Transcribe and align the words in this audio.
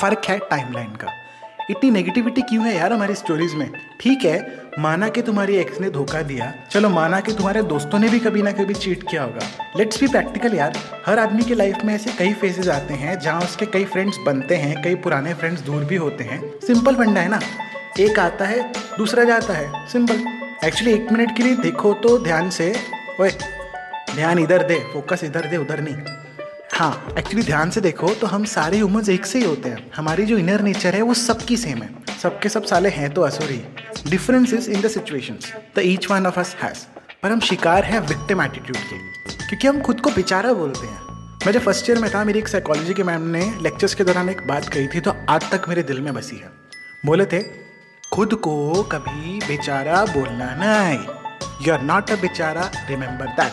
फ़र्क 0.00 0.22
है 0.28 0.38
टाइमलाइन 0.38 0.88
का। 0.88 1.12
इतनी 1.70 1.90
नेगेटिविटी 1.90 2.42
क्यों 2.42 2.66
है 2.66 2.76
यार 2.76 2.92
हमारी 2.92 3.14
स्टोरीज 3.14 3.54
में? 3.54 3.70
ठीक 4.00 4.24
है, 4.24 4.62
माना 4.78 5.08
कि 5.08 5.22
तुम्हारी 5.22 5.56
एक्स 5.56 5.80
ने 5.80 5.90
धोखा 5.90 6.22
दिया। 6.22 6.52
चलो, 6.70 6.88
माना 6.88 7.20
कि 7.20 7.32
तुम्हारे 7.32 7.62
दोस्तों 7.62 7.98
ने 7.98 8.08
भी 8.08 8.18
कभी 8.18 8.42
ना 8.42 8.52
कभी 8.52 8.74
चीट 8.74 9.02
किया 9.10 9.22
होगा। 9.22 9.72
लेट्स 9.76 10.00
बी 10.00 10.08
प्रैक्टिकल 10.08 10.54
यार। 10.54 10.78
हर 11.06 11.18
आदमी 11.18 11.42
के 11.42 11.54
लाइफ 11.54 11.78
में 11.84 11.94
ऐसे 11.94 12.12
कई 12.12 12.32
फेजेज 12.32 12.68
आते 12.68 12.94
हैं 12.94 13.18
जहाँ 13.18 13.40
उसके 13.40 13.66
कई 13.66 13.84
फ्रेंड्स 13.84 14.16
बनते 14.18 14.56
हैं, 14.56 14.82
कई 14.82 14.94
पुराने 14.94 15.34
फ्रेंड्स 15.34 15.60
दूर 15.60 15.84
भी 15.84 15.96
होते 15.96 16.24
हैं। 16.24 16.40
सिंपल 16.66 16.94
फंडा 16.94 17.20
है 17.20 17.28
ना? 17.28 17.40
एक 18.00 18.18
आता 18.18 18.44
है, 18.44 18.72
दूसरा 18.98 19.24
जाता 19.24 19.54
है। 19.54 19.86
सिंपल 19.88 20.24
एक्चुअली 20.64 20.94
एक 20.94 21.12
मिनट 21.12 21.36
के 21.36 21.42
लिए 21.42 21.54
देखो 21.56 21.92
तो 21.94 22.18
ध्यान 22.18 22.50
से, 22.50 22.74
ओए, 23.20 23.30
ध्यान 24.14 24.38
इधर 24.38 24.62
दे 24.62 24.78
फोकस 24.92 25.24
इधर 25.24 25.46
दे, 25.46 25.56
उधर 25.56 25.80
नहीं। 25.80 25.96
हाँ 26.72 27.14
एक्चुअली 27.18 27.42
ध्यान 27.42 27.70
से 27.70 27.80
देखो 27.80 28.14
तो 28.14 28.26
हम 28.26 28.44
सारे 28.44 28.76
ह्यूमंस 28.76 29.08
एक 29.08 29.26
से 29.26 29.38
ही 29.38 29.44
होते 29.44 29.68
हैं। 29.68 29.90
हमारी 29.96 30.26
जो 30.26 30.38
इनर 30.38 30.60
नेचर 30.60 30.94
है, 30.94 31.02
वो 31.02 31.14
सबकी 31.14 31.56
सेम 31.56 31.82
है। 31.82 31.90
सबके 32.22 32.48
सब 32.48 32.64
साले 32.64 32.88
हैं 32.88 33.14
तो 33.14 33.22
असुर 33.22 33.50
ही। 33.50 33.62
Is 34.54 34.70
in 34.70 34.80
the 34.80 35.00
the 35.76 35.78
each 35.78 36.10
one 36.10 36.26
of 36.26 36.40
us 36.40 36.56
has 36.62 36.78
पर 37.22 37.32
हम 37.32 37.40
शिकार 37.40 37.84
हैं 37.84 38.00
विक्टिम 38.00 38.42
एटीट्यूड 38.42 38.76
के। 38.76 38.98
क्योंकि 39.48 39.68
हम 39.68 39.82
खुद 39.82 40.00
को 40.00 40.10
बेचारा 40.10 40.52
बोलते 40.52 40.86
हैं। 40.86 41.00
मैं 41.46 41.52
जब 41.52 41.60
फ़र्स्ट 41.60 41.90
ईयर 41.90 41.98
में 41.98 42.10
था, 42.14 42.24
मेरी 42.24 42.38
एक 42.38 42.48
साइकोलॉजी 42.48 42.94
के 42.94 43.02
मैम 43.02 43.22
ने 43.22 43.54
लेक्चर्स 43.62 43.94
के 43.94 44.04
दौरान 44.04 44.28
एक 44.28 44.46
बात 44.46 44.68
कही 44.68 44.86
थी 44.86 45.00
तो 45.00 45.14
आज 45.28 45.50
तक 45.50 45.68
मेरे 45.68 45.82
दिल 45.82 46.00
में 46.00 46.14
बसी 46.14 46.36
है। 46.36 46.50
बोले 47.06 47.26
थे, 47.26 47.42
खुद 48.12 48.34
को 48.34 48.82
कभी 48.82 49.38
बेचारा 49.48 50.04
बोलना 50.04 50.54
नहीं। 50.56 50.98
यू 51.66 51.74
आर 51.74 51.82
नॉट 51.82 52.10
अ 52.10 52.16
बेचारा 52.16 52.70
रिमेंबर 52.88 53.26
दैट 53.26 53.52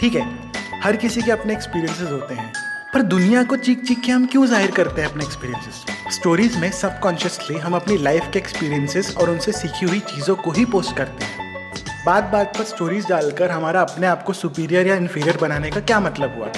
ठीक 0.00 0.14
है 0.14 0.49
हर 0.82 0.96
किसी 0.96 1.22
के 1.22 1.30
अपने 1.30 1.52
एक्सपीरियंसेस 1.52 2.08
होते 2.08 2.34
हैं। 2.34 2.52
पर 2.94 3.02
दुनिया 3.04 3.42
को 3.42 3.56
चीख 3.56 3.82
चीख 3.84 4.00
के 4.00 4.12
हम 4.12 4.24
क्यों 4.26 4.44
ज़ाहिर 4.46 4.70
करते 4.70 5.02
हैं 5.02 5.08
अपने 5.08 5.24
एक्सपीरियंसेस 5.24 6.14
स्टोरीज 6.14 6.56
में 6.56 6.70
सबकॉन्शियसली 6.72 7.56
हम 7.58 7.74
अपनी 7.74 7.96
लाइफ 7.98 8.30
के 8.32 8.38
एक्सपीरियंसेस 8.38 9.14
और 9.16 9.30
उनसे 9.30 9.52
सीखी 9.52 9.86
हुई 9.86 9.98
चीज़ों 10.06 10.34
को 10.36 10.50
ही 10.50 10.64
पोस्ट 10.66 10.96
करते 10.96 11.24
हैं। 11.24 11.48
बात 12.06 12.30
बात 12.32 12.56
पर 12.56 12.64
स्टोरीज 12.64 13.08
डालकर 13.08 13.50
हमारा 13.50 13.80
अपने 13.82 14.06
आप 14.06 14.22
को 14.22 14.32
सुपीरियर 14.32 14.86
या 14.86 14.94
इन्फीरियर 14.94 15.36
बनाने 15.36 15.70
का 15.70 15.80
क्या 15.80 16.00
मतलब 16.00 16.38
हुआ? 16.38 16.50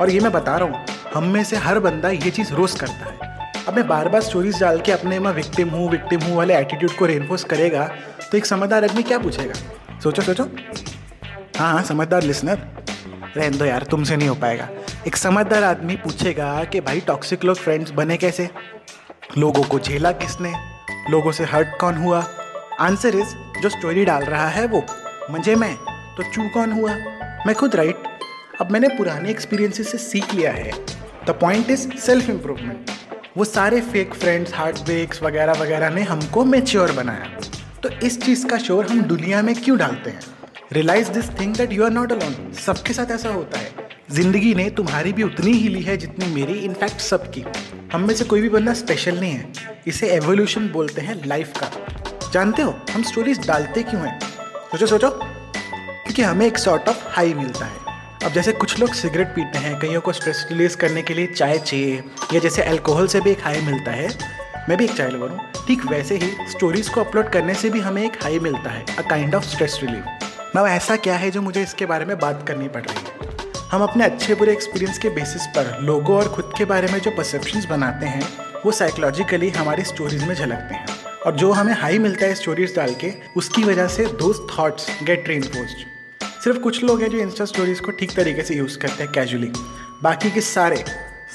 और 0.00 0.10
ये 0.10 0.20
मैं 0.20 0.32
बता 0.32 0.56
रहा 0.56 0.68
हूँ, 0.68 0.84
हम 1.14 1.24
में 1.24 1.42
से 1.44 1.56
हर 1.58 1.78
बंदा 1.78 2.08
ये 2.08 2.30
चीज़ 2.30 2.52
रोज़ 2.54 2.76
करता 2.78 3.04
है। 3.04 3.64
अब 3.68 3.74
मैं 3.76 3.86
बार 3.88 4.08
बार 4.08 4.22
स्टोरीज 4.22 4.60
डाल 4.60 4.80
के 4.80 4.92
अपने 4.92 5.18
मैं 5.18 5.32
विक्टिम 5.32 5.68
हूँ 5.68 5.90
विक्टिम 5.90 6.20
हूँ 6.20 6.36
वाले 6.36 6.56
एटीट्यूड 6.56 6.96
को 6.96 7.06
रेनफोर्स 7.06 7.44
करेगा 7.44 7.86
तो 8.22 8.36
एक 8.38 8.46
समझदार 8.46 8.84
आदमी 8.84 9.02
क्या 9.02 9.18
पूछेगा? 9.18 9.54
सोचो 10.02 10.22
सोचो। 10.22 10.44
हाँ 11.58 11.72
हाँ 11.72 11.82
समझदार 11.84 12.22
लिसनर 12.22 12.68
रहने 13.36 13.56
दो 13.56 13.64
यार, 13.64 13.82
तुमसे 13.82 14.16
नहीं 14.16 14.28
हो 14.28 14.34
पाएगा। 14.34 14.68
एक 15.06 15.16
समझदार 15.16 15.64
आदमी 15.64 15.96
पूछेगा 15.96 16.64
कि 16.64 16.80
भाई 16.80 17.00
टॉक्सिक 17.00 17.44
लोग 17.44 17.56
फ्रेंड्स 17.56 17.90
बने 17.90 18.16
कैसे? 18.16 18.48
लोगों 19.38 19.62
को 19.62 19.78
झेला 19.78 20.12
किसने? 20.12 20.52
लोगों 21.10 21.32
से 21.32 21.44
हर्ट 21.44 21.76
कौन 21.80 21.94
हुआ? 21.94 22.24
आंसर 22.80 23.16
इज़ 23.16 23.34
जो 23.62 23.68
स्टोरी 23.68 24.04
डाल 24.04 24.24
रहा 24.24 24.48
है 24.48 24.66
वो, 24.66 24.82
मुझे 25.30 25.54
मैं 25.54 25.74
तो 26.16 26.22
चू 26.22 26.48
कौन 26.48 26.72
हुआ? 26.72 26.94
मैं 27.46 27.54
खुद 27.54 27.76
राइट 27.76 28.02
अब 28.60 28.70
मैंने 28.70 28.88
पुराने 28.88 29.30
एक्सपीरियंसेस 29.30 29.92
से 29.92 29.98
सीख 29.98 30.34
लिया 30.34 30.52
है। 30.52 30.72
The 31.26 31.30
point 31.30 31.70
is 31.70 31.88
self 31.96 32.30
improvement 32.30 32.90
वो 33.36 33.44
सारे 33.44 33.80
फेक 33.80 34.14
फ्रेंड्स 34.14 34.54
हार्ट 34.54 34.78
ब्रेक्स 34.78 35.22
वगैरह 35.22 35.52
वगैरह 35.52 35.90
ने 35.90 36.02
हमको 36.02 36.44
मेच्योर 36.44 36.92
बनाया। 36.92 37.26
तो 37.82 37.88
इस 38.06 38.20
चीज़ 38.22 38.46
का 38.46 38.58
शोर 38.58 38.86
हम 38.86 39.02
दुनिया 39.02 39.42
में 39.42 39.54
क्यों 39.54 39.78
डालते 39.78 40.10
हैं? 40.10 40.20
Realise 40.72 41.10
this 41.10 41.30
thing 41.40 41.56
that 41.56 41.72
you 41.72 41.84
are 41.84 41.90
not 41.90 42.12
alone 42.12 42.52
सबके 42.52 42.92
साथ 42.92 43.10
ऐसा 43.10 43.28
होता 43.28 43.58
है। 43.58 43.72
ज़िंदगी 44.10 44.54
ने 44.54 44.70
तुम्हारी 44.70 45.12
भी 45.12 45.22
उतनी 45.22 45.52
ही 45.52 45.68
ली 45.68 45.82
है 45.82 45.96
जितनी 45.96 46.26
मेरी 46.34 46.52
इनफैक्ट 46.52 47.00
सबकी। 47.00 47.44
हम 47.92 48.00
में 48.00 48.14
से 48.14 48.24
कोई 48.24 48.40
भी 48.40 48.48
बंदा 48.48 48.74
स्पेशल 48.74 49.20
नहीं 49.20 49.32
है। 49.32 49.52
इसे 49.86 50.08
एवोल्यूशन 50.08 50.68
बोलते 50.68 51.00
हैं 51.00 51.26
लाइफ 51.26 51.52
का। 51.60 51.70
जानते 52.32 52.62
हो, 52.62 52.80
हम 52.94 53.02
स्टोरीज 53.02 53.46
डालते 53.46 53.82
क्यों 53.82 54.02
हैं? 54.02 54.20
सोचो 54.70 54.86
सोचो। 54.86 55.10
क्योंकि 55.10 56.22
हमें 56.22 56.46
एक 56.46 56.58
सॉर्ट 56.58 56.88
ऑफ़ 56.88 57.04
हाई 57.06 57.34
मिलता 57.34 57.64
है। 57.64 57.78
अब 58.24 58.32
जैसे 58.32 58.52
कुछ 58.52 58.80
लोग 58.80 58.94
सिगरेट 58.94 59.28
पीते 59.28 59.58
हैं, 59.58 59.78
कईयों 59.78 60.00
को 60.00 60.12
स्ट्रेस 60.12 60.46
रिलीज़ 60.50 60.76
करने 60.76 61.02
के 61.02 61.14
लिए 61.14 61.26
चाय 61.26 61.58
चाहिए, 61.58 62.04
या 62.34 62.40
जैसे 62.40 62.62
अल्कोहल 62.62 63.06
से 63.06 63.20
भी 63.20 63.30
एक 63.30 63.40
हाई 63.42 63.60
मिलता 63.60 63.90
है। 63.90 64.08
मैं 64.68 64.78
भी 64.78 64.84
एक 64.84 64.92
चाय 64.92 65.10
हूँ। 65.10 65.66
ठीक 65.66 65.86
वैसे 65.86 66.16
ही 66.16 66.50
स्टोरीज 66.50 66.88
को 66.88 67.00
अपलोड 67.00 67.28
करने 67.28 67.54
से 67.54 67.70
भी 67.70 67.80
हमें 67.80 68.04
एक 68.04 68.22
हाई 68.22 68.38
मिलता 68.38 68.70
है। 68.70 68.84
A 68.98 69.02
kind 69.02 69.34
of 69.34 69.44
stress 69.44 69.80
relief 69.82 70.04
ना 70.56 70.62
ऐसा 70.62 70.96
क्या 70.96 71.16
है 71.16 71.30
जो 71.30 71.42
मुझे 71.42 71.62
इसके 71.62 71.86
बारे 71.86 72.04
में 72.04 72.18
बात 72.18 72.44
करनी 72.48 72.68
पड़ 72.68 72.82
रही 72.82 72.96
है? 72.96 73.30
हम 73.70 73.82
अपने 73.82 74.04
अच्छे 74.04 74.34
बुरे 74.34 74.52
एक्सपीरियंस 74.52 74.98
के 74.98 75.08
बेसिस 75.08 75.46
पर, 75.46 75.78
लोगों 75.80 76.16
और 76.16 76.28
खुद 76.28 76.52
के 76.58 76.64
बारे 76.64 76.92
में 76.92 77.00
जो 77.00 77.10
परसेप्शंस 77.10 77.64
बनाते 77.64 78.06
हैं, 78.06 78.22
वो 78.66 78.72
साइकोलॉजिकली 78.72 79.50
हमारी 79.50 79.84
स्टोरीज 79.84 80.24
में 80.24 80.34
झलकते 80.34 80.74
हैं। 80.74 80.86
और 81.26 81.36
जो 81.36 81.52
हमें 81.52 81.74
हाई 81.74 81.98
मिलता 81.98 82.26
है 82.26 82.34
स्टोरीज 82.34 82.76
डाल 82.76 82.94
के, 82.94 83.12
उसकी 83.36 83.64
वजह 83.64 83.86
से 83.86 84.04
दोज 84.04 84.36
थाट्स 84.50 84.86
गेट 85.02 85.44
पोस्ट 85.44 85.86
सिर्फ़ 86.44 86.58
कुछ 86.58 86.84
लोग 86.84 87.02
हैं 87.02 87.08
जो 87.08 87.18
इंस्टा 87.18 87.44
स्टोरीज 87.44 87.80
को 87.80 87.90
ठीक 87.90 88.12
तरीके 88.16 88.42
से 88.42 88.54
यूज़ 88.54 88.78
करते 88.78 89.02
हैं 89.02 89.12
कैजुअली 89.12 89.52
बाकी 90.02 90.30
के 90.30 90.40
सारे, 90.40 90.84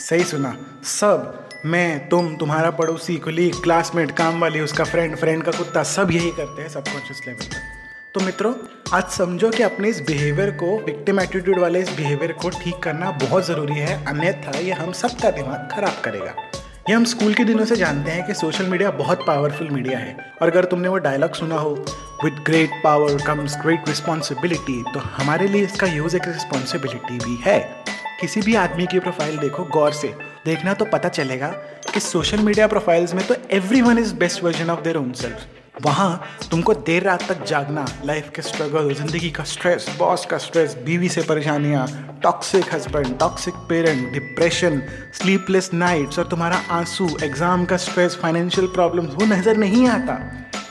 सही 0.10 0.24
सुना, 0.24 0.82
सब, 0.84 1.50
मैं, 1.66 2.10
तुम, 2.10 2.36
तुम्हारा 2.36 2.72
पड़ोसी 2.72 3.18
कुलीग 3.18 3.64
क्लासमेट 3.64 4.12
काम 4.12 4.40
वाली, 4.40 4.60
उसका 4.60 4.84
फ्रेंड 4.84 5.18
फ्रेंड 5.18 5.44
का 5.44 5.52
कुत्ता, 5.52 5.84
सब 5.84 6.12
यही 6.12 6.32
करते 6.32 6.62
हैं 6.62 6.70
सबकॉन्शियस 6.70 7.22
लेवल 7.28 7.46
पर। 7.46 7.75
तो 8.16 8.22
मित्रों, 8.22 8.54
आज 8.94 9.04
समझो 9.12 9.50
कि 9.52 9.64
अपने 9.64 9.90
इस 9.90 10.00
बिहेवियर 10.08 10.50
को 10.52 10.68
विक्टिम 10.80 11.20
एटीट्यूड 11.20 11.58
वाले 11.60 11.80
इस 11.80 11.90
बिहेवियर 11.96 12.32
को 12.34 12.50
ठीक 12.52 12.76
करना 12.84 13.10
बहुत 13.24 13.46
ज़रूरी 13.46 13.74
है, 13.74 14.06
अन्यथा 14.08 14.58
ये 14.58 14.74
हम 14.74 14.92
सबका 14.92 15.32
दिमाग 15.32 15.68
खराब 15.72 16.00
करेगा। 16.04 16.36
ये 16.90 16.94
हम 16.94 17.06
स्कूल 17.06 17.34
के 17.34 17.44
दिनों 17.44 17.66
से 17.66 17.76
जानते 17.76 18.12
हैं 18.12 18.26
कि 18.28 18.34
सोशल 18.34 18.66
मीडिया 18.66 18.92
बहुत 18.94 19.26
पावरफुल 19.28 19.70
मीडिया 19.70 19.98
है। 20.00 20.16
और 20.42 20.50
अगर 20.50 20.66
तुमने 20.66 20.88
वो 20.88 20.98
डायलॉग 21.00 21.34
सुना 21.36 21.56
हो 21.56 21.74
with 22.24 22.40
great 22.46 22.80
power 22.84 23.22
comes 23.26 23.58
great 23.64 23.90
responsibility 23.90 24.82
तो 24.94 25.00
हमारे 25.18 25.48
लिए 25.48 25.64
इसका 25.64 25.88
यूज़ 25.88 26.16
एक 26.18 26.28
रिस्पॉन्सिबिलिटी 26.28 27.18
भी 27.18 27.38
है। 27.46 27.60
किसी 28.22 28.42
भी 28.42 28.56
आदमी 28.56 28.86
की 28.86 29.00
प्रोफ़ाइल 29.00 29.38
देखो 29.38 29.64
गौर 29.74 29.92
से। 29.94 30.14
देखना 30.46 30.74
तो 30.74 30.86
पता 30.86 31.10
चलेगा 31.10 31.48
कि 31.94 32.00
सोशल 32.00 32.40
मीडिया 32.40 32.68
प्रोफाइल्स 32.68 33.14
में 33.14 33.26
तो 33.28 33.36
everyone 33.82 33.98
is 33.98 34.16
best 34.16 34.44
version 34.44 34.70
of 34.70 34.82
their 34.82 34.98
own 34.98 35.12
self 35.14 35.55
वहाँ 35.82 36.22
तुमको 36.52 36.74
देर 36.74 37.04
रात 37.04 37.24
तक 37.30 37.44
जागना 37.46 37.86
लाइफ 38.06 38.30
के 38.36 38.42
स्ट्रगल 38.42 38.94
ज़िंदगी 38.94 39.30
का 39.32 39.44
स्ट्रेस 39.44 39.88
बॉस 40.00 40.26
का 40.26 40.38
स्ट्रेस 40.38 40.76
बीवी 40.86 41.10
से 41.10 41.22
परेशानियाँ 41.22 41.88
toxic 42.24 42.74
husband 42.74 43.18
toxic 43.20 43.54
parent 43.70 44.12
depression 44.14 44.82
sleepless 45.14 45.70
nights 45.74 46.20
और 46.20 46.28
तुम्हारा 46.28 46.62
आँसू 46.72 47.08
एग्ज़ाम 47.24 47.66
का 47.66 47.78
स्ट्रेस 47.78 48.18
फाइनेंशियल 48.22 48.68
प्रॉब्लम्स 48.68 49.14
वो 49.14 49.26
नज़र 49.26 49.58
नहीं 49.58 49.88
आता। 49.88 50.14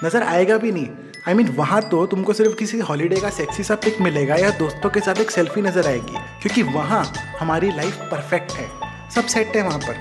नज़र 0.04 0.22
आएगा 0.22 0.56
भी 0.58 0.72
नहीं। 0.72 0.86
आई 1.28 1.32
I 1.32 1.36
मीन 1.36 1.46
mean, 1.46 1.58
वहाँ 1.58 1.80
तो 1.82 2.04
तुमको 2.06 2.32
सिर्फ़ 2.32 2.54
किसी 2.54 2.78
हॉलीडे 2.78 3.16
का 3.16 3.30
सेक्सी 3.30 3.62
सा 3.62 3.74
पिक 3.74 4.00
मिलेगा 4.00 4.34
या 4.34 4.50
दोस्तों 4.58 4.90
के 4.90 5.00
साथ 5.00 5.20
एक 5.20 5.30
सेल्फी 5.30 5.62
नज़र 5.62 5.86
आएगी 5.86 6.18
क्योंकि 6.42 6.62
वहाँ 6.72 7.04
हमारी 7.40 7.70
लाइफ 7.70 8.08
परफेक्ट 8.10 8.52
है। 8.52 8.68
सब 9.14 9.26
सेट 9.26 9.56
है 9.56 9.62
वहाँ 9.62 9.78
पर। 9.78 9.96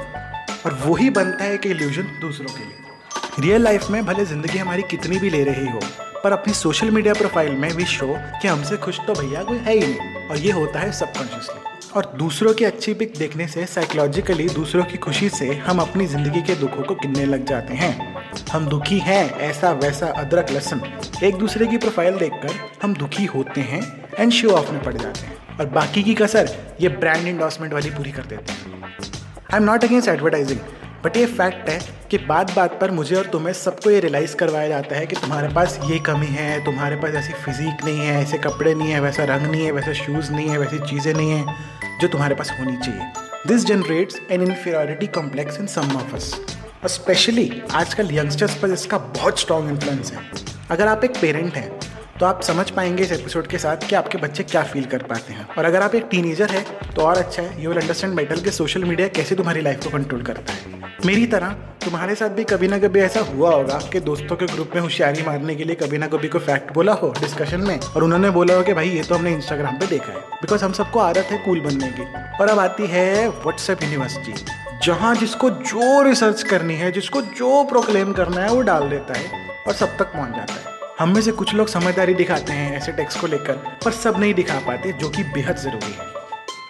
और 0.65 0.79
वही 0.85 1.09
बनता 1.09 1.45
है 1.45 1.57
कि 1.57 1.69
इल्यूजन 1.69 2.17
दूसरों 2.21 2.47
के 2.47 2.63
लिए। 2.63 2.82
रियल 3.39 3.61
लाइफ 3.63 3.89
में 3.91 4.05
भले 4.05 4.23
ज़िंदगी 4.25 4.57
हमारी 4.57 4.81
कितनी 4.81 5.17
भी 5.19 5.29
ले 5.29 5.43
रही 5.43 5.67
हो, 5.67 5.79
पर 6.23 6.31
अपनी 6.31 6.53
सोशल 6.53 6.89
मीडिया 6.91 7.13
प्रोफ़ाइल 7.13 7.51
में 7.51 7.75
भी 7.75 7.85
शो 7.85 8.07
कि 8.41 8.47
हमसे 8.47 8.77
खुश 8.77 8.99
तो 9.07 9.13
भैया 9.13 9.43
कोई 9.43 9.57
है 9.57 9.73
ही 9.73 9.79
नहीं। 9.81 10.27
और 10.29 10.37
ये 10.37 10.51
होता 10.51 10.79
है 10.79 10.91
सबकॉन्शियसली 10.91 11.91
और 11.95 12.11
दूसरों 12.17 12.53
की 12.53 12.65
अच्छी 12.65 12.93
पिक 12.93 13.13
देखने 13.17 13.47
से 13.47 13.65
साइकोलॉजिकली 13.65 14.47
दूसरों 14.49 14.83
की 14.83 14.97
खुशी 14.97 15.29
से 15.29 15.53
हम 15.57 15.79
अपनी 15.79 16.05
ज़िंदगी 16.07 16.41
के 16.41 16.55
दुखों 16.55 16.83
को 16.83 16.95
गिनने 16.95 17.25
लग 17.25 17.45
जाते 17.45 17.73
हैं। 17.73 17.91
हम 18.51 18.65
दुखी 18.65 18.99
हैं, 18.99 19.31
ऐसा 19.31 19.71
वैसा 19.73 20.07
अदरक 20.17 20.51
लसन 20.51 20.81
एक 21.23 21.35
दूसरे 21.35 21.67
की 21.67 21.77
प्रोफ़ाइल 21.77 22.17
देखकर 22.17 22.55
हम 22.83 22.93
दुखी 22.93 23.25
होते 23.25 23.61
हैं 23.61 23.81
एंड 24.19 24.31
शो 24.31 24.49
ऑफ़ 24.51 24.71
में 24.71 24.83
पड़ 24.83 24.93
जाते 24.93 25.25
हैं। 25.25 25.57
और 25.59 25.65
बाकी 25.71 26.03
की 26.03 26.13
कसर, 26.15 26.55
ये 26.81 26.89
ब्रांड 26.89 27.27
इंडोर्समेंट 27.27 27.73
वाली 27.73 27.89
पूरी 27.89 28.11
कर 28.11 28.25
देते 28.25 28.53
हैं। 28.53 28.81
I 28.83 29.57
am 29.57 29.63
not 29.63 29.83
against 29.83 30.09
advertising 30.09 30.59
but 31.05 31.17
ये 31.17 31.25
फैक्ट 31.25 31.69
है 31.69 31.79
कि 32.11 32.17
बात 32.17 32.53
बात 32.55 32.77
पर 32.81 32.91
मुझे 32.91 33.15
और 33.15 33.25
तुम्हें 33.25 33.53
सबको 33.53 33.91
ये 33.91 33.99
रियलाइज़ 33.99 34.35
करवाया 34.35 34.67
जाता 34.67 34.95
है 34.95 35.05
कि 35.05 35.15
तुम्हारे 35.15 35.47
पास 35.53 35.79
ये 35.85 35.97
कमी 35.99 36.27
है, 36.27 36.63
तुम्हारे 36.65 36.95
पास 36.95 37.15
ऐसी 37.15 37.33
फिजिक 37.35 37.83
नहीं 37.85 37.99
है, 37.99 38.21
ऐसे 38.21 38.37
कपड़े 38.37 38.73
नहीं 38.73 38.91
है, 38.91 38.99
वैसा 39.01 39.23
रंग 39.25 39.47
नहीं 39.47 39.65
है, 39.65 39.71
वैसे 39.71 39.93
शूज़ 39.93 40.31
नहीं 40.31 40.49
है, 40.49 40.57
वैसी 40.57 40.79
चीज़ें 40.79 41.13
नहीं 41.13 41.31
है 41.31 41.55
जो 42.01 42.07
तुम्हारे 42.07 42.35
पास 42.35 42.51
होनी 42.59 42.77
चाहिए। 42.77 43.11
This 43.47 43.65
generates 43.65 44.19
an 44.31 44.41
inferiority 44.41 45.07
complex 45.15 45.59
in 45.59 45.67
some 45.67 45.95
of 45.95 46.15
us 46.15 46.33
specially 46.85 47.61
आजकल 47.71 48.11
यंगस्टर्स 48.11 48.55
पर 48.59 48.71
इसका 48.73 48.97
बहुत 48.97 49.39
स्ट्रॉन्ग 49.39 49.69
इन्फ्लुएंस 49.69 50.11
है। 50.11 50.21
अगर 50.71 50.87
आप 50.87 51.03
एक 51.03 51.17
पेरेंट 51.21 51.55
हैं 51.55 51.69
तो 52.19 52.25
आप 52.25 52.41
समझ 52.41 52.69
पाएँगे 52.69 53.03
इस 53.03 53.11
एपिसोड 53.11 53.47
के 53.47 53.57
साथ 53.57 53.87
कि 53.89 53.95
आपके 53.95 54.17
बच्चे 54.17 54.43
क्या 54.43 54.63
फील 54.63 54.85
कर 54.85 55.03
पाते 55.03 55.33
हैं। 55.33 55.47
और 55.49 55.65
अगर 55.65 55.81
आप 55.81 55.95
एक 55.95 56.07
टीनेजर 56.11 56.51
है 56.51 56.63
तो 56.95 57.01
और 57.01 57.17
अच्छा 57.17 57.41
है 57.41 57.63
यू 57.63 57.69
विल 57.69 57.79
अंडरस्टैंड 57.81 58.15
बेटर 58.15 58.39
कि 58.39 58.51
सोशल 58.51 58.83
मीडिया 58.83 59.07
कैसे 59.09 59.35
तुम्हारी 59.35 59.61
लाइफ 59.61 59.83
को 59.83 59.89
कंट्रोल 59.89 60.21
करता 60.23 60.53
है। 60.53 60.82
मेरी 61.05 61.25
तरह, 61.27 61.49
तुम्हारे 61.83 62.13
साथ 62.15 62.29
भी 62.29 62.43
कभी 62.43 62.67
ना 62.67 62.77
कभी 62.79 62.99
ऐसा 62.99 63.19
हुआ 63.19 63.49
होगा 63.55 63.79
कि 63.93 63.99
दोस्तों 63.99 64.35
के 64.35 64.45
ग्रुप 64.45 64.71
में 64.75 64.81
होशियारी 64.81 65.23
मारने 65.23 65.55
के 65.55 65.63
लिए 65.63 65.75
कभी 65.75 65.97
ना 65.97 66.07
कभी 66.07 66.27
कोई 66.27 66.41
फैक्ट 66.41 66.73
बोला 66.73 66.93
हो 66.93 67.13
डिस्कशन 67.19 67.61
में 67.61 67.79
और 67.79 68.03
उन्होंने 68.03 68.29
बोला 68.29 68.55
हो 68.55 68.63
कि 68.63 68.73
भाई, 68.73 68.89
ये 68.89 69.03
तो 69.03 69.15
हमने 69.15 69.33
इंस्टाग्राम 69.33 69.77
पे 69.77 69.87
देखा 69.87 70.11
है। 70.11 70.19
बिकॉज़ 70.19 70.63
हम 70.65 70.73
सबको 70.73 70.99
आदत 70.99 71.31
है 71.31 71.37
कूल 71.37 71.59
बनने 71.59 71.87
की। 71.87 72.03
और 72.41 72.49
अब 72.49 72.59
आती 72.59 72.87
है 72.87 73.27
व्हाट्सएप 73.29 73.83
यूनिवर्सिटी 73.83 74.33
जहाँ 74.83 75.15
जिसको 75.15 75.49
जो 75.49 76.01
रिसर्च 76.01 76.43
करनी 76.43 76.75
है, 76.75 76.91
जिसको 76.91 77.21
जो 77.21 77.63
प्रोक्लेम 77.63 78.13
करना 78.13 78.41
है, 78.41 78.49
वो 78.49 78.61
डाल 78.61 78.89
देता 78.89 79.19
है 79.19 79.47
और 79.67 79.73
सब 79.73 79.97
तक 79.97 80.05
पहुँच 80.05 80.35
जाता 80.35 80.53
है। 80.53 80.95
हम 80.99 81.13
में 81.13 81.21
से 81.21 81.31
कुछ 81.31 81.53
लोग 81.53 81.67
समझदारी 81.67 82.13
दिखाते 82.13 82.53
हैं 82.53 82.77
ऐसे 82.77 82.91
टेक्स्ट 82.91 83.21
को 83.21 83.27
लेकर, 83.27 83.53
पर 83.85 83.91
सब 83.91 84.19
नहीं 84.19 84.33
दिखा 84.33 84.59
पाते, 84.59 84.91
जो 84.91 85.09
कि 85.09 85.23
बेहद 85.23 85.57
ज़रूरी 85.57 85.95
है। 85.99 86.12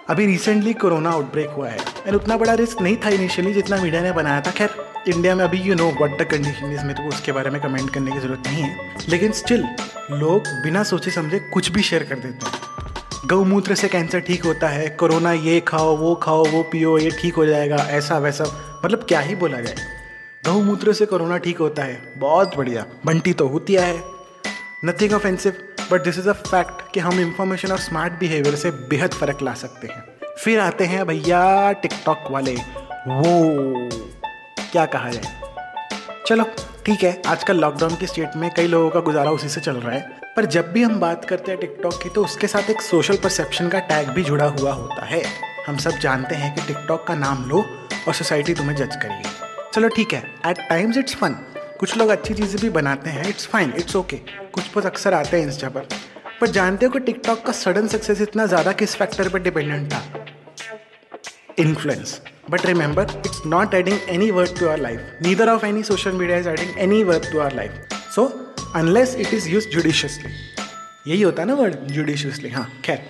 अभी 0.10 0.26
रिसेंटली 0.26 0.74
कोरोना 0.74 1.10
आउटब्रेक 1.10 1.50
हुआ 1.50 1.68
है। 1.70 1.78
एंड 2.08 2.16
उतना 2.16 2.36
बड़ा 2.38 2.54
रिस्क 2.54 2.82
नहीं 2.82 2.96
था 2.98 3.10
इनिशियली 3.10 3.54
जितना 3.54 3.78
मीडिया 3.82 4.02
ने 4.02 4.12
बनाया 4.12 4.42
था। 4.42 4.52
खैर 4.52 4.70
इंडिया 5.08 5.36
में 5.36 5.44
अभी 5.44 5.58
you 5.58 5.76
know 5.76 5.88
what 6.02 6.18
the 6.22 6.26
condition 6.32 6.72
is 6.72 6.84
में 6.86 6.94
तो 6.96 7.08
उसके 7.10 7.32
बारे 7.32 7.50
में 7.50 7.60
कमेंट 7.62 7.90
करने 7.90 8.12
की 8.12 8.20
ज़रूरत 8.20 8.48
नहीं 8.48 8.64
है। 8.64 8.96
लेकिन 9.10 9.32
स्टिल 9.32 9.64
लोग 10.12 10.48
बिना 10.64 10.84
सोचे 10.84 11.12
समझे 11.12 11.40
कुछ 11.54 11.72
भी 11.72 11.84
शेयर 11.84 12.04
कर 12.04 12.16
देते 12.16 12.46
हैं। 12.46 13.28
गौमूत्र 13.30 13.76
से 13.76 13.88
कैंसर 13.88 14.20
ठीक 14.20 14.46
होता 14.46 14.68
है 14.68 14.90
कोरोना 14.90 15.32
ये 15.32 15.60
खाओ, 15.60 15.96
वो 15.98 16.16
खाओ, 16.16 16.46
वो 16.46 16.64
पियो, 16.64 16.98
ये 16.98 17.12
ठीक 17.12 17.36
हो 17.36 17.46
जाएगा, 17.46 17.76
ऐसा 17.76 18.18
वैसा 18.18 18.46
मतलब 18.86 19.06
क्या 19.08 19.20
ही 19.20 19.36
बोला 19.36 19.60
जाए। 19.62 19.76
गौमूत्र 20.44 20.94
से 20.94 21.06
कोरोना 21.06 21.38
ठीक 21.38 21.60
होता 21.60 21.84
है, 21.84 22.02
बहुत 22.18 22.58
बढ़िया, 22.58 22.86
बंटी 23.06 23.34
तो 23.34 23.48
होती 23.48 23.74
है। 23.74 24.02
Nothing 24.86 25.14
offensive 25.14 25.54
but 25.92 26.04
this 26.04 26.18
is 26.20 26.30
a 26.30 26.34
fact 26.34 26.92
कि 26.94 27.00
हम 27.00 27.20
इंफॉर्मेशन 27.20 27.72
और 27.72 27.78
स्मार्ट 27.80 28.14
बिहेवियर 28.14 28.56
से 28.56 28.72
बेहद 28.72 29.14
फ़र्क 29.14 29.42
ला 29.42 29.54
सकते 29.54 29.88
हैं। 29.88 30.04
फिर 30.38 30.60
आते 30.60 30.86
हैं 30.86 31.06
भैया 31.08 31.72
टिकटॉक 31.72 32.24
वाले। 32.32 32.54
वो 33.08 33.90
क्या 34.72 34.86
कहा 34.86 35.10
जाए? 35.10 35.42
चलो, 36.28 36.44
ठीक 36.86 37.04
है 37.04 37.22
आजकल 37.28 37.58
लॉकडाउन 37.58 37.96
की 37.96 38.08
स्टेट 38.08 38.36
में 38.36 38.50
कई 38.56 38.68
लोगों 38.68 38.90
का 38.90 39.00
गुजारा 39.00 39.32
उसी 39.32 39.50
से 39.50 39.62
चल 39.62 39.76
रहा 39.76 39.96
है। 39.96 40.20
पर 40.36 40.46
जब 40.46 40.72
भी 40.72 40.84
हम 40.84 41.00
बात 41.00 41.26
करते 41.26 41.52
हैं 41.52 41.60
टिकटॉक 41.60 42.02
की 42.04 42.10
तो 42.10 42.24
उसके 42.26 42.48
साथ 42.48 42.70
एक 42.70 42.82
सोशल 42.82 43.18
परसेप्शन 43.18 43.70
का 43.70 43.80
टैग 43.80 44.10
भी 44.10 44.24
जुड़ा 44.24 44.46
हुआ 44.46 44.72
होता 44.72 45.06
है। 45.06 45.24
हम 45.68 45.78
सब 45.78 45.92
जानते 45.92 46.36
हैं 46.36 46.54
कि 46.56 46.62
टिकटॉक 46.68 47.08
का 47.08 47.16
नाम 47.16 47.46
लो 47.50 47.66
और 48.08 48.14
सोसाइटी 48.14 48.54
तुम्हें 48.54 48.76
जज 48.76 48.96
करिए। 48.96 49.32
चलो, 49.74 49.88
ठीक 49.88 50.14
है 50.14 50.24
एट 50.48 50.68
टाइम्स 50.70 50.98
इट्स 50.98 51.16
फन 51.16 51.36
कुछ 51.84 51.96
लोग 51.98 52.10
अच्छी 52.10 52.34
चीज़ें 52.34 52.62
भी 52.62 52.70
बनाते 52.70 53.10
हैं 53.10 53.28
इट्स 53.30 53.48
फाइन 53.48 53.74
इट्स 53.78 53.96
ओके 53.96 54.18
कुछ 54.54 54.68
बहुत 54.68 54.86
अक्सर 54.86 55.14
आते 55.14 55.38
हैं 55.38 55.48
इंस्टा 55.48 55.70
पर। 55.70 55.88
पर 56.42 56.48
जानते 56.48 56.86
हो 56.86 56.92
कि 56.92 57.00
टिकटॉक 57.00 57.42
का 57.46 57.52
सडन 57.52 57.88
सक्सेस 57.94 58.22
इतना 58.22 58.46
ज़्यादा 58.46 58.72
किस 58.82 58.96
फैक्टर 58.96 59.30
पर 59.30 59.40
डिपेंडेंट 59.40 59.92
था? 59.94 60.02
Influence 61.60 62.22
But 62.54 62.66
remember, 62.70 63.06
it's 63.28 63.44
not 63.52 63.76
adding 63.80 64.00
any 64.16 64.32
worth 64.38 64.56
to 64.56 64.70
our 64.70 64.80
life. 64.86 65.04
Neither 65.28 65.50
of 65.56 65.68
any 65.68 65.84
social 65.90 66.18
media 66.22 66.40
is 66.44 66.48
adding 66.54 66.74
any 66.88 67.04
worth 67.10 67.30
to 67.34 67.44
our 67.44 67.54
life. 67.60 67.76
So, 68.16 68.26
unless 68.76 69.16
it 69.26 69.36
is 69.38 69.52
used 69.52 69.78
judiciously. 69.78 70.34
यही 71.08 71.22
होता 71.22 71.42
है 71.42 71.48
ना 71.48 71.54
word 71.54 71.76
judiciously 71.98 72.50
हाँ 72.50 72.68
खैर। 72.86 73.06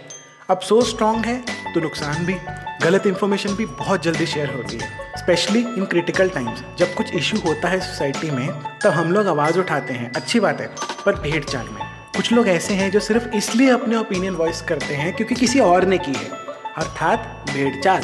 अब 0.49 0.59
so 0.69 0.81
strong 0.91 1.25
है 1.25 1.39
तो 1.73 1.79
नुकसान 1.79 2.25
भी। 2.25 2.39
गलत 2.83 3.05
इन्फॉर्मेशन 3.07 3.53
भी 3.55 3.65
बहुत 3.65 4.03
जल्दी 4.03 4.25
शेयर 4.25 4.49
होती 4.49 4.77
है 4.77 5.17
स्पेशली 5.17 5.59
इन 5.59 5.85
क्रिटिकल 5.85 6.29
टाइम्स 6.29 6.63
जब 6.79 6.93
कुछ 6.93 7.13
इशू 7.15 7.37
होता 7.39 7.67
है 7.69 7.79
सोसाइटी 7.79 8.31
में 8.31 8.47
तब 8.83 8.89
हम 8.89 9.11
लोग 9.11 9.27
आवाज़ 9.27 9.59
उठाते 9.59 9.93
हैं, 9.93 10.11
अच्छी 10.11 10.39
बात 10.39 10.61
है, 10.61 10.67
पर 11.05 11.15
भेड़ 11.21 11.43
चाल 11.43 11.65
में। 11.65 11.81
कुछ 12.15 12.31
लोग 12.31 12.47
ऐसे 12.47 12.73
हैं 12.73 12.89
जो 12.91 12.99
सिर्फ़ 12.99 13.27
इसलिए 13.35 13.69
अपने 13.69 13.95
ओपिनियन 13.95 14.33
वॉइस 14.35 14.61
करते 14.61 14.95
हैं 14.95 15.15
क्योंकि 15.15 15.35
किसी 15.35 15.59
और 15.59 15.85
ने 15.85 15.97
की 15.97 16.13
है, 16.13 16.29
अर्थात 16.77 17.45
भेड़ 17.49 17.75
चाल 17.81 18.03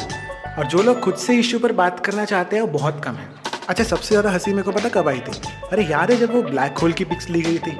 और 0.58 0.66
जो 0.66 0.82
लोग 0.82 1.00
खुद 1.00 1.14
से 1.16 1.38
इश्यू 1.38 1.58
पर 1.60 1.72
बात 1.72 2.04
करना 2.06 2.24
चाहते 2.24 2.56
हैं, 2.56 2.62
वो 2.62 2.78
बहुत 2.78 3.04
कम 3.04 3.14
है। 3.14 3.28
अच्छा 3.68 3.84
सबसे 3.84 4.08
ज़्यादा 4.08 4.30
हँसी 4.30 4.50
मेरे 4.50 4.62
को 4.62 4.72
पता 4.72 4.88
कब 4.90 5.08
आई 5.08 5.20
थी? 5.20 5.40
अरे 5.72 5.84
यार 5.84 6.12
है 6.12 6.18
जब 6.18 6.34
वो 6.34 6.42
ब्लैक 6.42 6.78
होल 6.78 6.92
की 6.92 7.04
पिक्स 7.04 7.28
ली 7.30 7.42
गई 7.42 7.58
थी। 7.58 7.76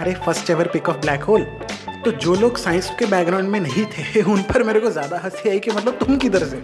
अरे 0.00 0.14
first 0.26 0.50
ever 0.50 0.68
pic 0.68 0.88
of 0.88 0.96
black 0.96 1.22
hole 1.22 1.46
तो 2.04 2.10
जो 2.12 2.34
लोग 2.34 2.58
साइंस 2.58 2.90
के 2.98 3.06
बैकग्राउंड 3.06 3.48
में 3.48 3.60
नहीं 3.60 3.84
थे, 3.86 4.22
उन 4.32 4.42
पर 4.42 4.62
मेरे 4.62 4.80
को 4.80 4.90
ज़्यादा 4.90 5.20
हँसी 5.24 5.48
आई 5.48 5.58
कि 5.58 5.70
मतलब 5.70 5.98
तुम 5.98 6.16
किधर 6.18 6.44
से? 6.44 6.56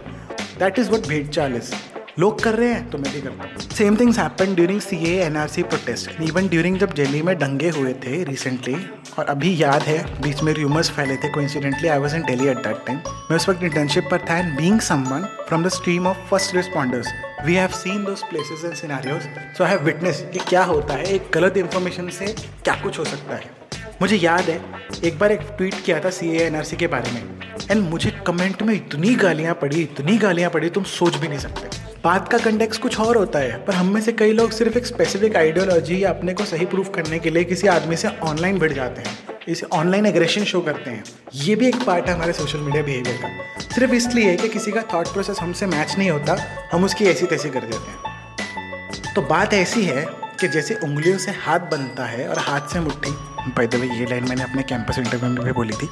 दैट 0.59 0.79
इज़ 0.79 0.91
वट 0.91 1.07
भेट 1.09 1.29
चाल 1.31 1.57
इज़ 1.57 1.75
लोग 2.19 2.43
कर 2.43 2.55
रहे 2.55 2.69
हैं 2.69 2.91
तो 2.91 2.99
मैं 2.99 3.13
भी 3.13 3.21
करता 3.21 3.45
हूँ। 3.45 3.71
Same 3.71 3.97
things 3.97 4.19
happen 4.19 4.55
during 4.55 4.81
C 4.81 4.97
A 5.07 5.15
N 5.23 5.37
R 5.37 5.49
C 5.49 5.63
protest 5.63 6.21
even 6.23 6.49
during 6.49 6.77
जब 6.79 6.93
दिल्ली 6.95 7.23
में 7.23 7.35
दंगे 7.39 7.71
हुए 7.71 7.93
थे 8.05 8.23
रिसेंटली 8.25 8.77
और 9.19 9.25
अभी 9.25 9.55
याद 9.63 9.83
है, 9.83 9.99
बीच 10.23 10.43
में 10.43 10.53
र्यूमर्स 10.55 10.91
फैले 10.91 11.17
थे 11.17 11.29
coincidentally 11.33 11.89
I 11.89 11.99
was 11.99 12.15
in 12.15 12.23
Delhi 12.23 12.49
at 12.49 12.59
that 12.67 12.87
time 12.87 12.99
मैं 13.31 13.37
उस 13.37 13.49
वक्त 13.49 13.63
इंटर्नशिप 13.63 14.09
पर 14.11 14.25
था 14.31 14.39
and 14.39 14.57
being 14.57 14.81
someone 14.81 15.27
from 15.49 15.65
the 15.65 15.69
stream 15.71 16.07
of 16.07 16.19
first 16.31 16.55
responders 16.57 17.13
we 17.47 17.55
have 17.55 17.69
seen 17.81 18.05
those 18.05 18.23
places 18.31 18.65
and 18.65 18.75
scenarios 18.75 19.23
so 19.59 19.65
I 19.65 19.71
have 19.71 19.85
witness 19.85 20.25
कि 20.33 20.39
क्या 20.49 20.65
होता 20.65 20.95
है, 20.95 21.05
एक 21.05 21.31
गलत 21.35 21.57
इन्फॉर्मेशन 21.57 22.09
से 22.11 22.35
क्या 22.65 22.75
कुछ 22.83 22.99
हो 22.99 23.05
सकता 23.05 23.35
है। 23.35 23.64
मुझे 24.03 24.17
याद 24.17 24.41
है, 24.41 24.61
एक 25.05 25.19
बार 25.19 25.33
एक 25.33 25.41
ट्वीट 25.57 25.75
किया 25.85 25.99
था 26.01 26.11
सी 26.11 26.31
एन 26.37 26.57
आर 26.57 26.65
सी 26.65 26.77
के 26.77 26.87
बारे 26.87 27.11
में। 27.11 27.23
एंड 27.71 27.83
मुझे 27.83 28.11
कमेंट 28.27 28.63
में 28.63 28.75
इतनी 28.75 29.15
गालियाँ 29.15 29.55
पड़ी, 29.55 29.83
इतनी 29.83 30.17
गालियाँ 30.19 30.51
पड़ी, 30.51 30.71
तुम 30.71 30.85
सोच 30.85 31.17
भी 31.17 31.29
नहीं 31.29 31.39
सकते। 31.39 31.69
बात 32.05 32.29
का 32.29 32.39
कंटेक्स 32.39 32.79
कुछ 32.79 32.99
और 33.01 33.17
होता 33.17 33.39
है, 33.39 33.65
पर 33.65 33.75
हम 33.75 33.93
में 33.95 34.01
से 34.01 34.13
कई 34.13 34.33
लोग 34.33 34.51
सिर्फ़ 34.51 34.79
एक 34.79 34.87
स्पेसिफिक 34.87 35.37
आइडियोलॉजी 35.37 36.03
या 36.05 36.11
अपने 36.11 36.35
को 36.35 36.45
सही 36.45 36.67
प्रूफ 36.67 36.91
करने 36.95 37.19
के 37.19 37.31
लिए 37.31 37.45
किसी 37.45 37.67
आदमी 37.67 37.97
से 37.97 38.09
ऑनलाइन 38.09 38.59
भिड़ 38.59 38.73
जाते 38.73 39.03
हैं, 39.03 39.17
इसे 39.49 39.67
ऑनलाइन 39.73 40.07
एग्रेशन 40.07 40.45
शो 40.45 40.61
करते 40.61 40.91
हैं। 40.91 41.05
ये 41.35 41.55
भी 41.55 41.69
एक 41.69 41.83
पार्ट 41.83 42.09
है 42.09 42.15
हमारे 42.15 42.33
सोशल 42.33 42.59
मीडिया 42.59 42.83
बिहेवियर 42.83 43.17
का। 43.17 43.61
सिर्फ़ 43.61 43.93
इसलिए 43.93 44.37
कि 44.37 44.49
किसी 44.49 44.73
का 44.73 44.83
थॉट 44.95 45.09
प्रोसेस 45.09 45.41
हमसे 45.41 45.67
मैच 45.67 45.95
नहीं 45.99 46.11
होता, 46.11 46.37
हम 46.73 46.85
उसकी 46.85 47.05
ऐसी 47.05 47.27
तैसी 47.27 47.51
कर 47.51 47.61
देते 47.61 47.91
हैं। 47.91 49.15
तो 49.15 49.23
बात 49.23 49.55
ऐसी 49.55 49.85
है 49.85 50.07
कि 50.41 50.49
जैसे 50.49 50.75
उंगलियों 50.75 51.19
से 51.19 51.31
हाथ 51.31 51.71
बनता 51.71 52.05
है 52.05 52.29
और 52.29 52.39
हाथ 52.39 52.69
से 52.69 52.81
मुट्ठी 52.81 53.11
बाय 53.49 53.67
द 53.67 53.75
वे 53.75 53.87
ये 53.91 54.07
लाइन 54.07 54.29
मैंने 54.29 54.43
अपने 54.43 54.63
कैंपस 54.63 54.99
इंटरव्यू 54.99 55.31
में 55.31 55.45
भी 55.45 55.53
बोली 55.53 55.75
थी। 55.75 55.89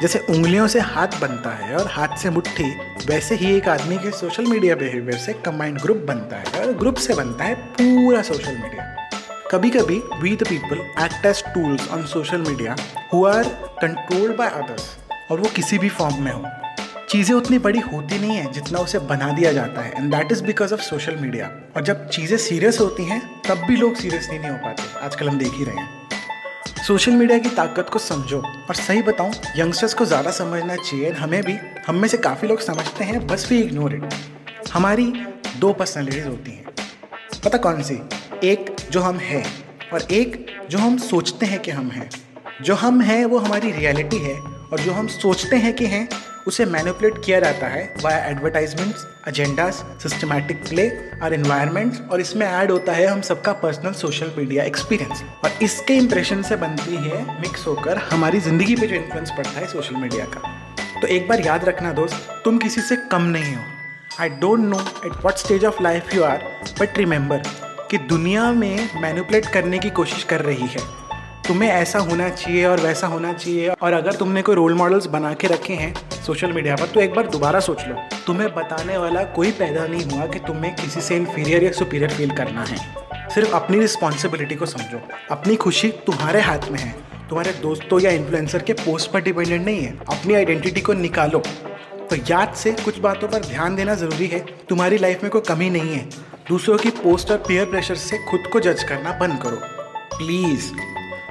जैसे 0.00 0.18
उंगलियों 0.30 0.66
से 0.68 0.80
हाथ 0.82 1.20
बनता 1.20 1.50
है 1.56 1.76
और 1.76 1.86
हाथ 1.90 2.16
से 2.18 2.30
मुट्ठी, 2.30 2.70
वैसे 3.06 3.34
ही 3.34 3.54
एक 3.56 3.68
आदमी 3.68 3.96
के 3.98 4.10
सोशल 4.10 4.46
मीडिया 4.46 4.74
बिहेवियर 4.76 5.18
से 5.18 5.32
कंबाइंड 5.44 5.78
ग्रुप 5.80 6.04
बनता 6.08 6.36
है 6.36 6.60
और 6.60 6.72
ग्रुप 6.78 6.96
से 6.96 7.14
बनता 7.14 7.44
है 7.44 7.54
पूरा 7.54 8.22
सोशल 8.22 8.56
मीडिया 8.56 8.90
कभी 9.50 9.70
कभी 9.70 10.02
we 10.22 10.34
the 10.36 10.48
people 10.48 10.80
act 11.04 11.26
as 11.26 11.42
tools 11.54 11.88
on 11.88 12.04
social 12.06 12.40
media 12.40 12.76
who 13.12 13.24
are 13.26 13.48
controlled 13.82 14.36
by 14.36 14.48
others 14.52 14.90
और 15.30 15.40
वो 15.40 15.50
किसी 15.56 15.78
भी 15.78 15.88
फॉर्म 15.90 16.22
में 16.22 16.32
हो। 16.32 16.44
चीज़ें 17.08 17.34
उतनी 17.36 17.58
बड़ी 17.58 17.80
होती 17.80 18.18
नहीं 18.18 18.36
है 18.36 18.52
जितना 18.52 18.78
उसे 18.78 18.98
बना 19.08 19.30
दिया 19.32 19.52
जाता 19.52 19.82
है 19.82 19.92
and 19.92 20.14
that 20.14 20.32
is 20.32 20.42
because 20.44 20.74
of 20.74 20.80
social 20.80 21.16
media 21.16 21.50
और 21.76 21.82
जब 21.82 22.08
चीज़ें 22.08 22.36
सीरियस 22.38 22.80
होती 22.80 23.04
हैं, 23.04 23.20
तब 23.48 23.66
भी 23.66 23.76
लोग 23.76 23.94
सीरियसली 23.96 24.38
नहीं 24.38 24.50
हो 24.50 24.56
पाते। 24.56 25.04
आजकल 25.06 25.28
हम 25.28 25.38
देख 25.38 25.52
ही 25.54 25.64
रहे 25.64 25.76
हैं। 25.76 25.93
सोशल 26.86 27.12
मीडिया 27.12 27.38
की 27.38 27.48
ताकत 27.48 27.90
को 27.92 27.98
समझो 27.98 28.38
और 28.38 28.74
सही 28.74 29.02
बताऊँ 29.02 29.32
यंगस्टर्स 29.56 29.94
को 29.94 30.04
ज़्यादा 30.04 30.30
समझना 30.30 30.74
चाहिए। 30.76 31.10
हमें 31.10 31.42
भी, 31.42 31.56
हम 31.86 31.94
में 31.94 32.08
से 32.08 32.16
काफ़ी 32.16 32.48
लोग 32.48 32.60
समझते 32.60 33.04
हैं, 33.04 33.26
बस 33.26 33.48
भी 33.48 33.60
इग्नोर 33.60 33.94
इट 33.94 34.14
हमारी 34.72 35.06
दो 35.58 35.72
पर्सनैलिटीज़ 35.72 36.26
होती 36.28 36.50
हैं। 36.50 36.74
पता 37.44 37.58
कौन 37.58 37.82
सी? 37.82 37.98
एक 38.44 38.76
जो 38.90 39.00
हम 39.00 39.18
हैं 39.18 39.44
और 39.92 40.02
एक 40.12 40.46
जो 40.70 40.78
हम 40.78 40.98
सोचते 40.98 41.46
हैं 41.46 41.60
कि 41.60 41.70
हम 41.70 41.90
हैं। 41.90 42.08
जो 42.62 42.74
हम 42.74 43.00
हैं 43.00 43.24
वो 43.24 43.38
हमारी 43.38 43.70
रियलिटी 43.72 44.18
है 44.18 44.38
और 44.40 44.80
जो 44.80 44.92
हम 44.92 45.06
सोचते 45.08 45.56
हैं 45.56 45.72
कि 45.72 45.86
हैं 45.86 46.08
उसे 46.46 46.64
मैनिपुलेट 46.66 47.22
किया 47.24 47.38
जाता 47.40 47.66
है 47.66 47.82
via 48.02 48.24
advertisements 48.26 49.06
agendas 49.28 49.74
systematic 50.02 50.62
play 50.68 50.88
और 51.22 51.34
इन्वायरमेंट्स 51.34 52.00
और 52.12 52.20
इसमें 52.20 52.46
ऐड 52.46 52.70
होता 52.70 52.92
है 52.92 53.06
हम 53.06 53.20
सबका 53.20 53.52
पर्सनल 53.62 53.92
सोशल 53.92 54.32
मीडिया 54.36 54.64
एक्सपीरियंस 54.64 55.22
और 55.44 55.58
इसके 55.62 55.94
इंप्रेशन 55.94 56.42
से 56.42 56.56
बनती 56.56 56.96
है 56.96 57.22
मिक्स 57.40 57.66
होकर 57.66 57.98
हमारी 58.10 58.40
ज़िंदगी 58.40 58.76
पे 58.76 58.86
जो 58.86 58.96
इन्फ्लुएंस 58.96 59.30
पड़ता 59.36 59.58
है 59.58 59.66
सोशल 59.66 59.96
मीडिया 59.96 60.24
का. 60.24 60.40
तो 61.00 61.06
एक 61.06 61.28
बार 61.28 61.40
याद 61.40 61.64
रखना 61.64 61.92
दोस्त, 61.92 62.28
तुम 62.44 62.58
किसी 62.58 62.80
से 62.80 62.96
कम 63.12 63.22
नहीं 63.22 63.54
हो. 63.54 63.62
I 64.20 64.28
don't 64.40 64.64
know 64.64 64.80
at 65.06 65.24
what 65.24 65.36
stage 65.36 65.64
of 65.64 65.82
life 65.82 66.14
you 66.14 66.22
are 66.22 66.44
but 66.80 66.98
remember 66.98 67.42
कि 67.90 67.98
दुनिया 68.08 68.50
में 68.52 68.88
मैनिपुलेट 69.00 69.46
करने 69.46 69.78
की 69.78 69.90
कोशिश 69.90 70.24
कर 70.24 70.40
रही 70.40 70.66
है. 70.66 70.80
तुम्हें 71.48 71.70
ऐसा 71.70 71.98
होना 71.98 72.28
चाहिए 72.28 72.64
और 72.66 72.80
वैसा 72.80 73.06
होना 73.06 73.32
चाहिए। 73.32 73.68
और 73.68 73.92
अगर 73.92 74.12
तुमने 74.12 74.42
कोई 74.42 74.54
रोल 74.54 74.74
मॉडल्स 74.74 75.06
बना 75.06 75.32
के 75.32 75.46
रखे 75.46 75.74
हैं 75.74 75.94
सोशल 76.26 76.52
मीडिया 76.52 76.76
पर 76.76 76.86
तो 76.86 77.00
एक 77.00 77.14
बार 77.14 77.26
दोबारा 77.26 77.60
सोच 77.60 77.82
लो। 77.88 77.96
तुम्हें 78.26 78.54
बताने 78.54 78.98
वाला 78.98 79.22
कोई 79.24 79.50
पैदा 79.50 79.86
नहीं 79.86 80.04
हुआ 80.04 80.26
कि 80.26 80.38
तुम्हें 80.38 80.74
किसी 80.76 81.00
से 81.00 81.16
इन्फीरियर 81.16 81.64
या 81.64 81.72
सुपीरियर 81.72 82.10
फील 82.10 82.30
करना 82.30 82.64
है। 82.64 82.76
सिर्फ़ 83.30 83.52
अपनी 83.52 83.78
रिस्पॉन्सिबिलिटी 83.78 84.54
को 84.54 84.66
समझो। 84.66 85.00
अपनी 85.30 85.56
खुशी 85.56 85.88
तुम्हारे 85.88 86.40
हाथ 86.40 86.70
में 86.70 86.78
है। 86.78 86.92
तुम्हारे 87.28 87.52
दोस्तों 87.52 88.00
या 88.00 88.10
इन्फ्लुएंसर 88.10 88.62
के 88.62 88.72
पोस्ट 88.72 89.10
पर 89.10 89.20
डिपेंडेंट 89.20 89.66
नहीं 89.66 89.82
है। 89.82 89.98
अपनी 89.98 90.34
आइडेंटिटी 90.34 90.80
को 90.80 90.92
निकालो। 90.92 91.38
तो 92.10 92.16
याद 92.16 92.54
से 92.54 92.72
कुछ 92.72 92.98
बातों 92.98 93.28
पर 93.28 93.38
ध्यान 93.38 93.76
देना 93.76 93.94
ज़रूरी 93.94 94.26
है। 94.26 94.40
तुम्हारी 94.68 94.98
लाइफ 94.98 95.22
में 95.22 95.32
कोई 95.32 95.40
कमी 95.40 95.70
नहीं 95.70 95.94
है। 95.94 96.08
दूसरों 96.48 96.78
की 96.78 96.90
पोस्ट 96.90 97.30
और 97.30 97.36
पेयर 97.36 97.64
प्रेशर 97.64 97.94
से 97.94 98.18
खुद 98.18 98.40
को 98.52 98.60
जज 98.60 98.82
करना 98.82 99.12
बंद 99.12 99.40
करो। 99.42 99.58
Please 100.18 100.72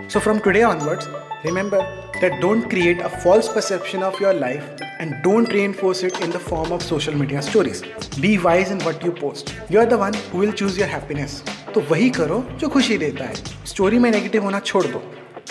So, 0.07 0.19
from 0.19 0.41
today 0.41 0.63
onwards, 0.63 1.07
remember 1.43 1.79
that 2.21 2.39
don't 2.41 2.69
create 2.69 2.99
a 2.99 3.09
false 3.09 3.47
perception 3.47 4.03
of 4.03 4.19
your 4.19 4.33
life 4.33 4.65
and 4.99 5.15
don't 5.23 5.51
reinforce 5.51 6.03
it 6.03 6.19
in 6.21 6.29
the 6.29 6.39
form 6.39 6.71
of 6.71 6.83
social 6.83 7.15
media 7.15 7.41
stories. 7.41 7.81
Be 8.19 8.37
wise 8.37 8.69
in 8.69 8.79
what 8.81 9.03
you 9.03 9.11
post. 9.11 9.55
You 9.69 9.79
are 9.79 9.85
the 9.85 9.97
one 9.97 10.13
who 10.13 10.39
will 10.39 10.53
choose 10.53 10.77
your 10.77 10.87
happiness. 10.87 11.41
तो 11.73 11.81
वही 11.89 12.09
करो 12.09 12.39
जो 12.59 12.69
खुशी 12.69 12.97
देता 12.97 13.25
है 13.25 13.65
story 13.67 13.99
में 13.99 14.09
negative 14.11 14.43
होना 14.43 14.59
छोड़ 14.59 14.85
दो 14.85 15.01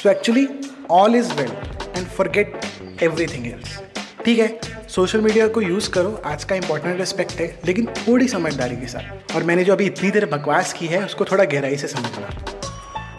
so 0.03 0.11
actually 0.11 0.47
all 0.91 1.17
is 1.17 1.33
well 1.41 1.51
and 1.97 2.07
forget 2.07 2.61
everything 3.03 3.47
else 3.47 3.79
ठीक 4.25 4.39
है 4.39 4.87
सोशल 4.89 5.21
मीडिया 5.21 5.49
को 5.49 5.63
यूज़ 5.63 5.91
करो 5.91 6.15
आज 6.27 6.45
का 6.45 6.57
इंपॉर्टेंट 6.57 6.99
रिस्पेक्ट 7.01 7.41
है 7.41 7.53
लेकिन 7.67 7.87
थोड़ी 8.07 8.29
समझदारी 8.29 8.77
के 8.77 8.87
साथ 8.97 9.35
और 9.37 9.43
मैंने 9.45 9.65
जो 9.65 9.73
अभी 9.73 9.87
इतनी 9.87 10.11
देर 10.11 10.27
बकवास 10.39 10.73
की 10.73 10.87
है 10.87 11.05
उसको 11.05 11.25
थोड़ा 11.33 11.45
गहराई 11.45 11.77
से 11.77 11.89
समझना 11.89 12.52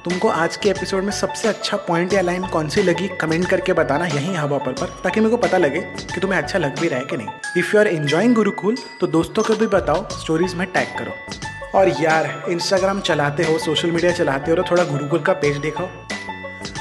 तुमको 0.05 0.29
आज 0.29 0.55
के 0.57 0.69
एपिसोड 0.69 1.03
में 1.03 1.11
सबसे 1.11 1.47
अच्छा 1.47 1.77
पॉइंट 1.77 2.13
या 2.13 2.21
लाइन 2.21 2.45
कौन 2.47 2.69
सी 2.69 2.81
लगी? 2.83 3.07
कमेंट 3.21 3.47
करके 3.49 3.73
बताना 3.73 4.05
यहीं 4.05 4.35
हवा 4.35 4.57
पर 4.57 4.71
पर, 4.71 4.87
ताकि 5.03 5.19
मेरे 5.19 5.31
को 5.31 5.37
पता 5.37 5.57
लगे 5.57 5.81
कि 5.81 6.21
तुम्हें 6.21 6.39
अच्छा 6.39 6.59
लग 6.59 6.79
भी 6.79 6.87
रहा 6.87 6.99
है 6.99 7.05
कि 7.05 7.17
नहीं। 7.17 7.27
If 7.57 7.75
you 7.75 7.79
are 7.79 7.87
enjoying 7.87 8.35
Gurukul 8.35 8.77
तो 9.01 9.07
दोस्तों 9.07 9.43
को 9.43 9.55
भी 9.55 9.67
बताओ 9.67 10.07
स्टोरीज 10.13 10.55
में 10.55 10.65
टैग 10.67 10.87
करो। 10.99 11.79
और 11.79 11.89
यार 12.01 12.45
इंस्टाग्राम 12.49 12.99
चलाते 13.01 13.43
हो 13.43 13.57
सोशल 13.59 13.91
मीडिया 13.91 14.11
चलाते 14.11 14.51
हो 14.51 14.57
तो 14.57 14.63
थोड़ा 14.71 14.83
गुरुकुल 14.83 15.19
का 15.19 15.33
पेज 15.33 15.57
देखो 15.57 15.89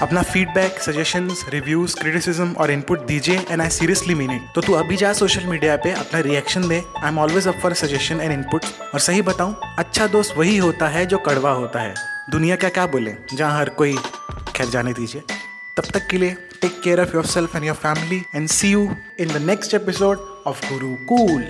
अपना 0.02 0.22
फीडबैक 0.22 0.78
सजेशंस 0.82 1.44
रिव्यूज़ 1.48 1.96
क्रिटिसिज्म 1.96 2.52
और 2.52 2.70
इनपुट 2.70 3.06
दीजिए 3.06 3.44
and 3.50 3.60
I 3.62 3.68
seriously 3.70 4.14
mean 4.14 4.30
it 4.30 4.52
तो 4.54 4.60
तू 4.60 4.72
अभी 4.74 4.96
जा 4.96 5.12
सोशल 5.12 5.44
मीडिया 5.46 5.76
पे, 5.76 5.92
अपना 5.92 6.20
reaction 6.20 6.68
they. 6.68 6.84
I 6.96 7.08
am 7.08 7.18
always 7.18 7.48
up 7.48 7.58
for 7.62 7.74
suggestion 7.74 8.20
and 8.20 8.32
input 8.32 8.64
और 8.94 9.00
सही 9.00 9.22
बताऊँ 9.22 9.56
अच्छा 9.78 10.06
दोस्त 10.06 10.38
वही 10.38 10.56
होता 10.56 10.88
है 10.88 11.06
जो 11.06 11.18
कड़वा 11.18 11.52
होता 11.52 11.80
है। 11.80 11.94
दुनिया 12.30 12.56
क्या 12.56 12.70
क्या 12.70 12.86
बोले? 12.86 13.16
जहाँ 13.34 13.58
हर 13.58 13.68
कोई 13.68 13.96
खैर 14.56 14.66
जाने 14.66 14.92
दीजिए। 14.92 15.22
तब 15.76 15.84
तक 15.84 16.06
के 16.10 16.18
लिए 16.18 16.30
take 16.60 16.80
care 16.84 17.00
of 17.00 17.14
yourself 17.26 17.56
and 17.56 17.64
your 17.64 17.76
family 17.76 18.22
and 18.34 18.48
see 18.48 18.70
you 18.70 18.96
in 19.20 19.28
the 19.28 19.36
next 19.36 19.74
episode 19.74 20.42
of 20.46 20.72
Gurukul 20.94 21.44